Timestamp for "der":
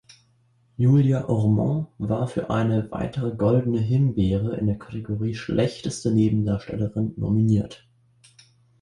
4.65-4.79